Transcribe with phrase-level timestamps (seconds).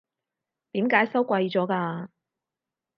[0.71, 2.07] 點解收貴咗㗎？